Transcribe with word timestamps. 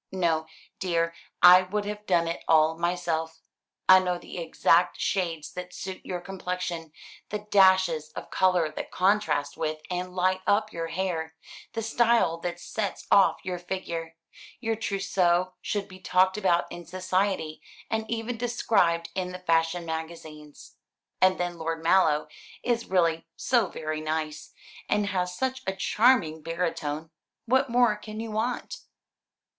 No, 0.11 0.47
dear, 0.79 1.13
I 1.43 1.61
would 1.61 1.85
have 1.85 2.07
done 2.07 2.27
it 2.27 2.43
all 2.47 2.75
myself. 2.75 3.39
I 3.87 3.99
know 3.99 4.17
the 4.17 4.39
exact 4.39 4.99
shades 4.99 5.53
that 5.53 5.75
suit 5.75 6.03
your 6.03 6.19
complexion, 6.19 6.91
the 7.29 7.45
dashes 7.51 8.09
of 8.15 8.31
colour 8.31 8.67
that 8.71 8.89
contrast 8.89 9.57
with 9.57 9.79
and 9.91 10.15
light 10.15 10.41
up 10.47 10.73
your 10.73 10.87
hair, 10.87 11.35
the 11.73 11.83
style 11.83 12.39
that 12.39 12.59
sets 12.59 13.05
off 13.11 13.41
your 13.43 13.59
figure. 13.59 14.15
Your 14.59 14.75
trousseau 14.75 15.53
should 15.61 15.87
be 15.87 15.99
talked 15.99 16.35
about 16.35 16.65
in 16.71 16.83
society, 16.83 17.61
and 17.87 18.09
even 18.09 18.37
described 18.39 19.11
in 19.13 19.31
the 19.31 19.37
fashion 19.37 19.85
magazines. 19.85 20.77
And 21.21 21.39
then 21.39 21.59
Lord 21.59 21.83
Mallow 21.83 22.27
is 22.63 22.87
really 22.87 23.27
so 23.35 23.67
very 23.67 24.01
nice 24.01 24.51
and 24.89 25.05
has 25.09 25.37
such 25.37 25.61
a 25.67 25.75
charming 25.75 26.41
baritone 26.41 27.11
what 27.45 27.69
more 27.69 27.95
can 27.95 28.19
you 28.19 28.31
want?" 28.31 28.77